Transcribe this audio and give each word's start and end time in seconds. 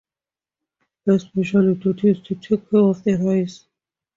Her 1.05 1.19
special 1.19 1.75
duty 1.75 2.09
is 2.09 2.21
to 2.21 2.33
take 2.33 2.71
care 2.71 2.79
of 2.79 3.03
the 3.03 3.17
rice. 3.17 3.65